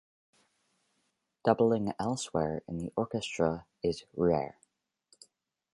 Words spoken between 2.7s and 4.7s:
the orchestra is rare.